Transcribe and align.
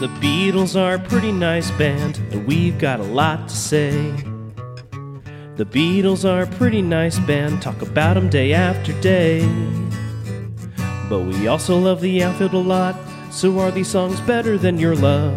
The 0.00 0.06
Beatles 0.20 0.80
are 0.80 0.94
a 0.94 0.98
pretty 1.00 1.32
nice 1.32 1.72
band, 1.72 2.18
and 2.30 2.46
we've 2.46 2.78
got 2.78 3.00
a 3.00 3.02
lot 3.02 3.48
to 3.48 3.56
say. 3.56 4.12
The 5.56 5.64
Beatles 5.64 6.24
are 6.24 6.42
a 6.42 6.46
pretty 6.46 6.82
nice 6.82 7.18
band, 7.18 7.60
talk 7.60 7.82
about 7.82 8.16
'em 8.16 8.28
day 8.28 8.52
after 8.52 8.92
day. 9.00 9.44
But 11.08 11.22
we 11.22 11.48
also 11.48 11.76
love 11.76 12.00
the 12.00 12.22
outfield 12.22 12.54
a 12.54 12.58
lot, 12.58 12.94
so 13.32 13.58
are 13.58 13.72
these 13.72 13.88
songs 13.88 14.20
better 14.20 14.56
than 14.56 14.78
your 14.78 14.94
love? 14.94 15.34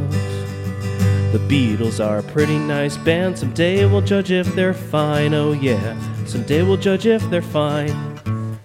The 1.32 1.41
Beatles 1.50 2.00
are 2.00 2.20
a 2.20 2.23
pretty 2.23 2.59
nice 2.59 2.98
band, 2.98 3.39
someday 3.39 3.86
we'll 3.86 4.02
judge 4.02 4.32
if 4.32 4.54
they're 4.54 4.75
fine, 4.75 5.34
oh 5.34 5.54
yeah, 5.54 5.96
someday 6.28 6.62
we'll 6.62 6.78
judge 6.78 7.07
if 7.07 7.28
they're 7.32 7.41
fine. 7.41 8.59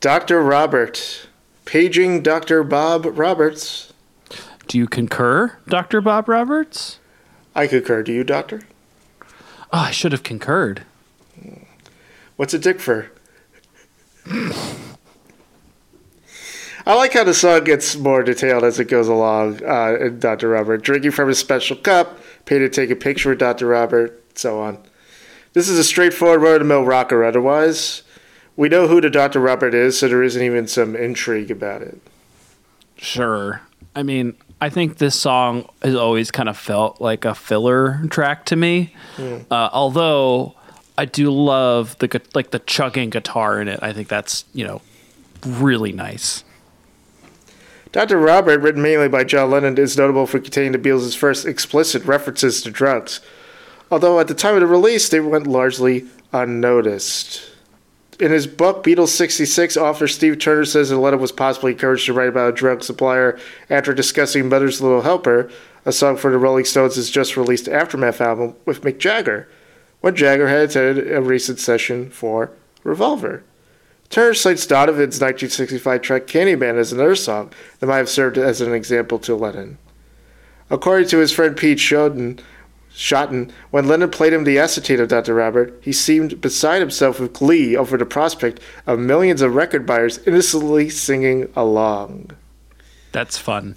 Dr. 0.00 0.42
Robert. 0.42 1.28
Paging 1.64 2.22
Dr. 2.22 2.64
Bob 2.64 3.06
Roberts. 3.16 3.91
Do 4.66 4.78
you 4.78 4.86
concur, 4.86 5.56
Dr. 5.68 6.00
Bob 6.00 6.28
Roberts? 6.28 6.98
I 7.54 7.66
concur. 7.66 8.02
Do 8.02 8.12
you, 8.12 8.24
Doctor? 8.24 8.62
Oh, 9.72 9.78
I 9.78 9.90
should 9.90 10.12
have 10.12 10.22
concurred. 10.22 10.84
What's 12.36 12.54
a 12.54 12.58
dick 12.58 12.80
for? 12.80 13.10
I 16.84 16.94
like 16.96 17.12
how 17.12 17.24
the 17.24 17.34
song 17.34 17.64
gets 17.64 17.94
more 17.96 18.22
detailed 18.22 18.64
as 18.64 18.80
it 18.80 18.88
goes 18.88 19.06
along. 19.08 19.64
Uh, 19.64 20.08
Dr. 20.18 20.48
Robert 20.48 20.82
drinking 20.82 21.12
from 21.12 21.28
a 21.28 21.34
special 21.34 21.76
cup, 21.76 22.18
pay 22.44 22.58
to 22.58 22.68
take 22.68 22.90
a 22.90 22.96
picture 22.96 23.30
with 23.30 23.38
Dr. 23.38 23.68
Robert, 23.68 24.20
so 24.36 24.60
on. 24.60 24.78
This 25.52 25.68
is 25.68 25.78
a 25.78 25.84
straightforward 25.84 26.42
run-of-the-mill 26.42 26.84
rocker. 26.84 27.22
Otherwise, 27.24 28.02
we 28.56 28.68
know 28.68 28.88
who 28.88 29.00
the 29.00 29.10
Dr. 29.10 29.38
Robert 29.38 29.74
is, 29.74 29.98
so 29.98 30.08
there 30.08 30.22
isn't 30.22 30.42
even 30.42 30.66
some 30.66 30.96
intrigue 30.96 31.50
about 31.50 31.82
it. 31.82 32.00
Sure. 32.96 33.60
I 33.94 34.02
mean, 34.02 34.36
I 34.62 34.68
think 34.70 34.98
this 34.98 35.16
song 35.18 35.68
has 35.82 35.96
always 35.96 36.30
kind 36.30 36.48
of 36.48 36.56
felt 36.56 37.00
like 37.00 37.24
a 37.24 37.34
filler 37.34 38.00
track 38.10 38.44
to 38.46 38.54
me. 38.54 38.94
Uh, 39.50 39.70
although 39.72 40.54
I 40.96 41.04
do 41.04 41.32
love 41.32 41.98
the 41.98 42.22
like 42.32 42.52
the 42.52 42.60
chugging 42.60 43.10
guitar 43.10 43.60
in 43.60 43.66
it. 43.66 43.80
I 43.82 43.92
think 43.92 44.06
that's 44.06 44.44
you 44.54 44.64
know 44.64 44.80
really 45.44 45.90
nice. 45.90 46.44
Dr. 47.90 48.18
Robert, 48.18 48.60
written 48.60 48.82
mainly 48.82 49.08
by 49.08 49.24
John 49.24 49.50
Lennon, 49.50 49.76
is 49.78 49.98
notable 49.98 50.28
for 50.28 50.38
containing 50.38 50.70
the 50.70 50.78
Beatles' 50.78 51.16
first 51.16 51.44
explicit 51.44 52.04
references 52.04 52.62
to 52.62 52.70
drugs, 52.70 53.20
although 53.90 54.20
at 54.20 54.28
the 54.28 54.34
time 54.34 54.54
of 54.54 54.60
the 54.60 54.68
release 54.68 55.08
they 55.08 55.18
went 55.18 55.48
largely 55.48 56.06
unnoticed. 56.32 57.51
In 58.22 58.30
his 58.30 58.46
book, 58.46 58.84
Beatles 58.84 59.08
66, 59.08 59.76
author 59.76 60.06
Steve 60.06 60.38
Turner 60.38 60.64
says 60.64 60.90
that 60.90 60.96
Lennon 60.96 61.18
was 61.18 61.32
possibly 61.32 61.72
encouraged 61.72 62.06
to 62.06 62.12
write 62.12 62.28
about 62.28 62.50
a 62.50 62.52
drug 62.52 62.84
supplier 62.84 63.36
after 63.68 63.92
discussing 63.92 64.48
Mother's 64.48 64.80
Little 64.80 65.02
Helper, 65.02 65.50
a 65.84 65.90
song 65.90 66.16
for 66.16 66.30
the 66.30 66.38
Rolling 66.38 66.64
Stones' 66.64 67.10
just 67.10 67.36
released 67.36 67.66
Aftermath 67.66 68.20
album, 68.20 68.54
with 68.64 68.82
Mick 68.82 68.98
Jagger, 68.98 69.48
when 70.02 70.14
Jagger 70.14 70.46
had 70.46 70.70
attended 70.70 71.12
a 71.12 71.20
recent 71.20 71.58
session 71.58 72.10
for 72.10 72.52
Revolver. 72.84 73.42
Turner 74.08 74.34
cites 74.34 74.68
Donovan's 74.68 75.20
1965 75.20 76.00
track 76.00 76.28
Candyman 76.28 76.78
as 76.78 76.92
another 76.92 77.16
song 77.16 77.52
that 77.80 77.88
might 77.88 77.96
have 77.96 78.08
served 78.08 78.38
as 78.38 78.60
an 78.60 78.72
example 78.72 79.18
to 79.18 79.34
Lennon. 79.34 79.78
According 80.70 81.08
to 81.08 81.18
his 81.18 81.32
friend 81.32 81.56
Pete 81.56 81.78
Shotton, 81.78 82.38
Shotton, 82.94 83.50
when 83.70 83.88
Lennon 83.88 84.10
played 84.10 84.32
him 84.32 84.44
the 84.44 84.58
acetate 84.58 85.00
of 85.00 85.08
Dr. 85.08 85.34
Robert, 85.34 85.78
he 85.82 85.92
seemed 85.92 86.40
beside 86.40 86.80
himself 86.80 87.18
with 87.18 87.32
glee 87.32 87.76
over 87.76 87.96
the 87.96 88.04
prospect 88.04 88.60
of 88.86 88.98
millions 88.98 89.40
of 89.40 89.54
record 89.54 89.86
buyers 89.86 90.18
innocently 90.26 90.88
singing 90.88 91.50
along. 91.56 92.30
That's 93.12 93.38
fun. 93.38 93.76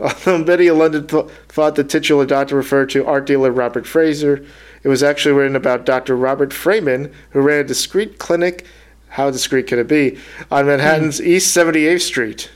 Although 0.00 0.44
many 0.44 0.68
in 0.68 0.78
London 0.78 1.06
th- 1.06 1.26
thought 1.48 1.74
the 1.74 1.84
titular 1.84 2.26
doctor 2.26 2.56
referred 2.56 2.90
to 2.90 3.06
art 3.06 3.26
dealer 3.26 3.50
Robert 3.50 3.86
Fraser, 3.86 4.44
it 4.82 4.88
was 4.88 5.02
actually 5.02 5.34
written 5.34 5.56
about 5.56 5.86
Dr. 5.86 6.16
Robert 6.16 6.52
Freeman, 6.52 7.12
who 7.30 7.40
ran 7.40 7.60
a 7.60 7.64
discreet 7.64 8.18
clinic, 8.18 8.64
how 9.08 9.30
discreet 9.30 9.66
can 9.66 9.78
it 9.78 9.88
be, 9.88 10.18
on 10.50 10.66
Manhattan's 10.66 11.18
hmm. 11.18 11.26
East 11.26 11.56
78th 11.56 12.02
Street. 12.02 12.50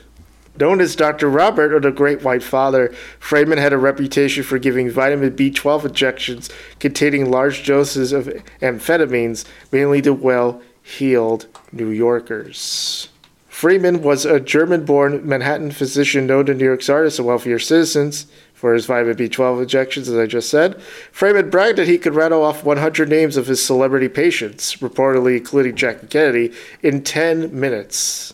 Known 0.59 0.81
as 0.81 0.95
Dr. 0.95 1.29
Robert 1.29 1.73
or 1.73 1.79
the 1.79 1.91
Great 1.91 2.21
White 2.21 2.43
Father, 2.43 2.93
Freeman 3.19 3.57
had 3.57 3.73
a 3.73 3.77
reputation 3.77 4.43
for 4.43 4.59
giving 4.59 4.89
vitamin 4.89 5.35
B12 5.35 5.85
injections 5.85 6.49
containing 6.79 7.31
large 7.31 7.65
doses 7.65 8.11
of 8.13 8.27
amphetamines, 8.61 9.45
mainly 9.71 10.01
to 10.03 10.13
well 10.13 10.61
heeled 10.83 11.47
New 11.71 11.89
Yorkers. 11.89 13.09
Freeman 13.47 14.03
was 14.03 14.25
a 14.25 14.39
German 14.39 14.85
born 14.85 15.27
Manhattan 15.27 15.71
physician 15.71 16.27
known 16.27 16.45
to 16.47 16.53
New 16.53 16.65
York's 16.65 16.89
artists 16.89 17.17
and 17.17 17.27
wealthier 17.27 17.59
citizens 17.59 18.27
for 18.53 18.73
his 18.73 18.85
vitamin 18.85 19.15
B12 19.15 19.63
injections, 19.63 20.07
as 20.07 20.17
I 20.17 20.27
just 20.27 20.49
said. 20.49 20.81
Freeman 21.11 21.49
bragged 21.49 21.77
that 21.77 21.87
he 21.87 21.97
could 21.97 22.13
rattle 22.13 22.43
off 22.43 22.63
100 22.63 23.09
names 23.09 23.37
of 23.37 23.47
his 23.47 23.63
celebrity 23.63 24.09
patients, 24.09 24.75
reportedly 24.77 25.37
including 25.37 25.75
Jackie 25.75 26.07
Kennedy, 26.07 26.53
in 26.81 27.03
10 27.03 27.57
minutes. 27.57 28.33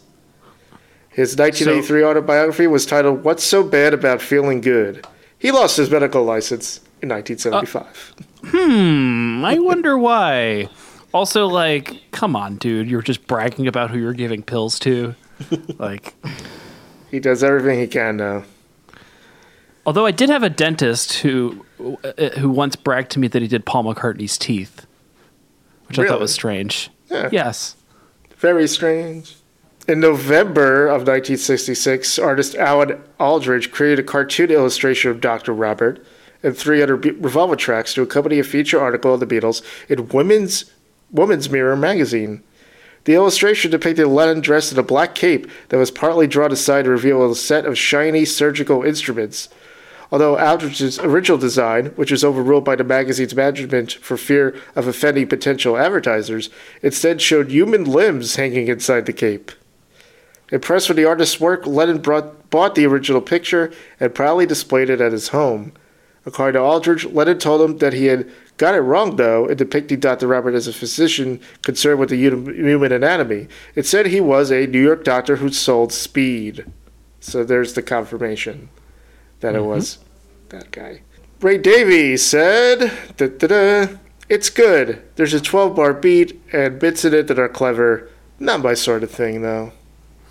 His 1.10 1.36
1983 1.36 2.04
autobiography 2.04 2.68
was 2.68 2.86
titled 2.86 3.24
What's 3.24 3.44
So 3.44 3.64
Bad 3.64 3.94
About 3.94 4.22
Feeling 4.22 4.62
Good? 4.62 5.06
He 5.38 5.52
lost 5.52 5.78
his 5.78 5.90
medical 5.90 6.24
license 6.24 6.78
in 7.02 7.10
1975. 7.10 8.14
Hmm. 8.46 9.44
I 9.44 9.58
wonder 9.60 9.98
why. 9.98 10.70
Also, 11.14 11.48
like, 11.48 12.02
come 12.12 12.36
on, 12.36 12.58
dude. 12.58 12.90
You're 12.90 13.02
just 13.02 13.26
bragging 13.26 13.68
about 13.68 13.90
who 13.90 13.98
you're 13.98 14.14
giving 14.14 14.44
pills 14.44 14.78
to. 14.80 15.16
like, 15.80 16.14
he 17.10 17.20
does 17.20 17.44
everything 17.44 17.80
he 17.80 17.88
can 17.88 18.18
now. 18.18 18.44
although 19.86 20.06
I 20.06 20.12
did 20.12 20.30
have 20.30 20.44
a 20.44 20.50
dentist 20.50 21.14
who 21.20 21.66
uh, 22.04 22.30
who 22.38 22.50
once 22.50 22.76
bragged 22.76 23.12
to 23.12 23.20
me 23.20 23.28
that 23.30 23.42
he 23.42 23.48
did 23.48 23.66
Paul 23.66 23.86
McCartney's 23.86 24.38
teeth, 24.38 24.86
which 25.88 25.98
I 25.98 26.08
thought 26.08 26.20
was 26.20 26.34
strange. 26.34 26.92
Yeah. 27.10 27.30
Yes. 27.32 27.76
Very 28.38 28.68
strange. 28.68 29.36
In 29.88 30.02
November 30.02 30.86
of 30.86 31.08
1966, 31.08 32.20
artist 32.20 32.54
Alan 32.56 33.02
Aldridge 33.20 33.72
created 33.72 33.98
a 33.98 34.08
cartoon 34.08 34.52
illustration 34.52 35.10
of 35.10 35.20
Dr. 35.20 35.52
Robert 35.52 36.06
and 36.44 36.56
three 36.56 36.84
other 36.84 36.96
Revolver 36.96 37.56
tracks 37.56 37.96
to 37.96 38.04
accompany 38.04 38.38
a 38.38 38.44
feature 38.44 38.80
article 38.80 39.16
of 39.16 39.20
the 39.20 39.26
Beatles 39.26 39.64
in 39.88 40.08
Women's 40.10 40.66
Woman's 41.12 41.50
Mirror 41.50 41.76
magazine. 41.78 42.44
The 43.06 43.16
illustration 43.16 43.72
depicted 43.72 44.06
Lennon 44.06 44.42
dressed 44.42 44.72
in 44.72 44.78
a 44.78 44.84
black 44.84 45.16
cape 45.16 45.50
that 45.70 45.78
was 45.78 45.90
partly 45.90 46.28
drawn 46.28 46.52
aside 46.52 46.86
to 46.86 46.92
reveal 46.92 47.32
a 47.32 47.36
set 47.36 47.66
of 47.66 47.76
shiny 47.76 48.26
surgical 48.26 48.84
instruments. 48.84 49.50
Although 50.12 50.38
Aldridge's 50.38 51.00
original 51.00 51.40
design, 51.40 51.88
which 51.96 52.12
was 52.12 52.24
overruled 52.24 52.66
by 52.66 52.76
the 52.76 52.84
magazine's 52.84 53.36
management 53.36 53.94
for 53.94 54.18
fear 54.18 54.56
of 54.76 54.88
offending 54.88 55.28
potential 55.28 55.78
advertisers, 55.78 56.52
instead 56.84 57.22
showed 57.22 57.50
human 57.50 57.86
limbs 57.86 58.36
hanging 58.36 58.68
inside 58.68 59.08
the 59.08 59.14
cape. 59.14 59.52
Impressed 60.52 60.90
with 60.90 60.98
the 60.98 61.06
artist's 61.06 61.40
work, 61.40 61.68
Lennon 61.68 62.00
brought, 62.00 62.50
bought 62.50 62.76
the 62.76 62.86
original 62.86 63.22
picture 63.22 63.72
and 64.00 64.16
proudly 64.16 64.46
displayed 64.46 64.90
it 64.90 65.02
at 65.02 65.12
his 65.12 65.30
home. 65.30 65.74
According 66.26 66.60
to 66.60 66.66
Aldridge, 66.66 67.06
Lennon 67.06 67.40
told 67.40 67.62
him 67.62 67.78
that 67.78 67.94
he 67.94 68.06
had 68.06 68.30
got 68.58 68.76
it 68.76 68.82
wrong, 68.82 69.16
though, 69.16 69.46
in 69.46 69.58
depicting 69.58 70.00
Dr. 70.00 70.28
Robert 70.28 70.54
as 70.54 70.68
a 70.68 70.74
physician 70.74 71.40
concerned 71.64 72.00
with 72.00 72.10
the 72.10 72.18
human 72.18 72.92
anatomy. 72.92 73.48
It 73.76 73.86
said 73.86 74.08
he 74.08 74.22
was 74.22 74.52
a 74.52 74.68
New 74.68 74.84
York 74.84 75.04
doctor 75.04 75.38
who 75.38 75.50
sold 75.50 75.94
speed. 75.94 76.66
So 77.20 77.44
there's 77.44 77.74
the 77.74 77.82
confirmation 77.82 78.70
that 79.40 79.56
it 79.56 79.60
mm-hmm. 79.60 79.70
was 79.70 80.00
that 80.50 80.72
guy. 80.72 81.02
Ray 81.42 81.58
Davies 81.58 82.26
said, 82.26 82.92
It's 84.30 84.50
good. 84.50 85.02
There's 85.16 85.34
a 85.34 85.40
12 85.40 85.76
bar 85.76 85.94
beat 85.94 86.42
and 86.52 86.80
bits 86.80 87.06
in 87.06 87.14
it 87.14 87.28
that 87.28 87.40
are 87.40 87.50
clever. 87.50 88.10
Not 88.40 88.62
my 88.62 88.74
sort 88.74 89.04
of 89.04 89.12
thing, 89.12 89.42
though. 89.42 89.72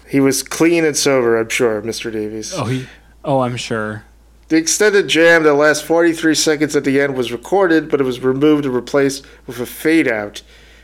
He 0.09 0.21
was 0.21 0.43
clean 0.43 0.85
and 0.85 0.97
sober, 0.97 1.39
I'm 1.39 1.49
sure, 1.49 1.83
Mr. 1.83 2.11
Davies. 2.11 2.55
Oh, 2.55 2.65
he. 2.65 2.87
Oh, 3.25 3.41
I'm 3.41 3.57
sure. 3.57 4.05
The 4.49 4.57
extended 4.57 5.09
jam 5.09 5.43
that 5.43 5.55
lasts 5.55 5.82
43 5.82 6.35
seconds 6.35 6.75
at 6.75 6.85
the 6.85 7.00
end 7.00 7.15
was 7.15 7.31
recorded, 7.31 7.91
but 7.91 8.00
it 8.00 8.05
was 8.05 8.21
removed 8.21 8.65
and 8.65 8.75
replaced 8.75 9.27
with 9.47 9.61
a 9.61 9.67
fade 9.67 10.09
out. 10.09 10.43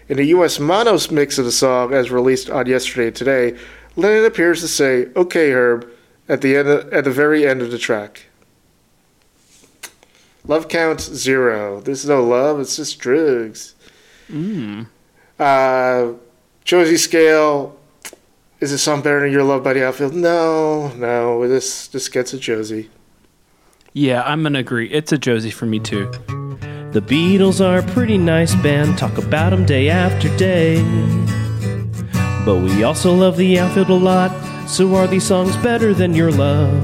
In 0.09 0.19
the 0.19 0.27
US 0.27 0.61
monos 0.61 1.11
mix 1.11 1.39
of 1.39 1.47
the 1.47 1.53
song, 1.53 1.95
as 1.95 2.11
released 2.11 2.51
on 2.51 2.67
Yesterday 2.67 3.11
Today, 3.11 3.59
Lennon 3.97 4.27
appears 4.27 4.61
to 4.61 4.69
say, 4.69 5.07
Okay, 5.17 5.51
Herb, 5.51 5.89
at 6.29 6.43
the, 6.43 6.57
end 6.57 6.69
at 6.69 7.05
the 7.05 7.11
very 7.11 7.47
end 7.47 7.63
of 7.63 7.71
the 7.71 7.79
track. 7.79 8.27
Love 10.47 10.69
count 10.69 11.01
zero. 11.01 11.81
There's 11.81 12.07
no 12.07 12.23
love, 12.23 12.61
it's 12.61 12.77
just 12.77 12.99
drugs. 12.99 13.75
Mm. 14.31 14.89
Uh, 15.39 16.13
Josie 16.65 16.99
Scale, 16.99 17.79
is 18.65 18.71
this 18.71 18.83
song 18.83 19.03
better 19.03 19.21
than 19.21 19.31
Your 19.31 19.43
Love 19.43 19.63
Buddy 19.63 19.81
the 19.81 19.89
Outfield? 19.89 20.15
No, 20.15 20.89
no, 20.97 21.47
this, 21.47 21.87
this 21.89 22.09
gets 22.09 22.33
a 22.33 22.39
Josie. 22.39 22.89
Yeah, 23.93 24.23
I'm 24.23 24.43
gonna 24.43 24.61
agree. 24.61 24.91
It's 24.91 25.13
a 25.13 25.19
Josie 25.19 25.51
for 25.51 25.67
me 25.67 25.79
too. 25.79 26.11
The 26.93 27.03
Beatles 27.03 27.63
are 27.63 27.81
a 27.81 27.93
pretty 27.93 28.17
nice 28.17 28.55
band, 28.55 28.97
talk 28.97 29.19
about 29.19 29.51
them 29.51 29.67
day 29.67 29.91
after 29.91 30.35
day. 30.39 30.83
But 32.47 32.63
we 32.63 32.85
also 32.85 33.15
love 33.15 33.37
the 33.37 33.59
outfield 33.59 33.91
a 33.91 33.95
lot, 33.95 34.33
so 34.67 34.95
are 34.95 35.07
these 35.07 35.27
songs 35.27 35.59
better 35.59 35.93
than 35.93 36.15
your 36.15 36.33
love? 36.33 36.83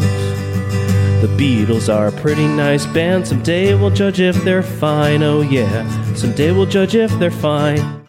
The 1.23 1.35
Beatles 1.39 1.93
are 1.93 2.09
a 2.09 2.13
pretty 2.13 2.47
nice 2.47 2.85
band. 2.85 3.27
Someday 3.27 3.75
we'll 3.75 3.89
judge 3.89 4.21
if 4.21 4.37
they're 4.45 4.63
fine. 4.63 5.23
Oh, 5.23 5.41
yeah. 5.41 6.15
Someday 6.15 6.53
we'll 6.53 6.67
judge 6.67 6.95
if 6.95 7.11
they're 7.19 7.31
fine. 7.31 8.00